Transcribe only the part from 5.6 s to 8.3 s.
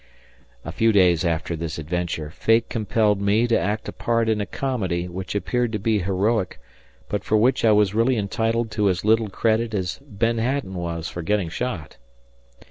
to be heroic, but for which I was really